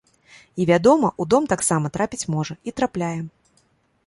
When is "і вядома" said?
0.55-1.11